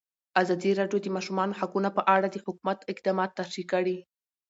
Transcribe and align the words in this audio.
ازادي 0.41 0.71
راډیو 0.79 0.99
د 1.01 1.03
د 1.05 1.13
ماشومانو 1.15 1.57
حقونه 1.59 1.89
په 1.97 2.01
اړه 2.15 2.27
د 2.29 2.35
حکومت 2.45 2.79
اقدامات 2.91 3.29
تشریح 3.39 3.65
کړي. 3.73 3.97